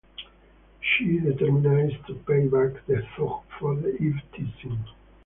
She 0.81 1.19
determines 1.19 1.93
to 2.07 2.15
payback 2.25 2.83
the 2.87 3.03
thug 3.15 3.43
for 3.59 3.75
the 3.75 3.95
eve 4.01 4.19
teasing. 4.33 4.83